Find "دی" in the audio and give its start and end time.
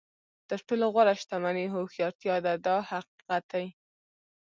3.53-3.65